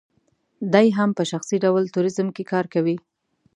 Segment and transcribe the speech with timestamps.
[0.73, 2.95] دی هم په شخصي ډول ټوریزم کې کار کوي.